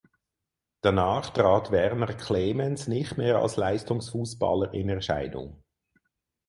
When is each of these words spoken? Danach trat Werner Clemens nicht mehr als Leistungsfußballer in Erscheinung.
Danach 0.81 1.29
trat 1.29 1.69
Werner 1.69 2.15
Clemens 2.15 2.87
nicht 2.87 3.19
mehr 3.19 3.37
als 3.37 3.55
Leistungsfußballer 3.55 4.73
in 4.73 4.89
Erscheinung. 4.89 5.63